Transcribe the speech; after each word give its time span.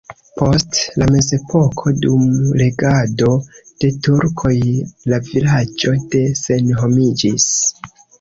Post 0.39 0.77
la 1.01 1.07
mezepoko 1.15 1.91
dum 2.05 2.23
regado 2.61 3.27
de 3.83 3.91
turkoj 4.07 4.55
la 5.13 5.21
vilaĝo 5.27 5.93
ne 6.07 6.23
senhomiĝis. 6.41 7.47